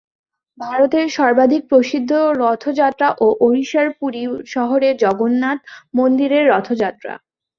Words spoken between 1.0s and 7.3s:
সর্বাধিক প্রসিদ্ধ রথযাত্রা ওড়িশার পুরী শহরের জগন্নাথ মন্দিরের রথযাত্রা।